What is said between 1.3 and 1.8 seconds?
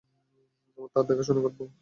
করব।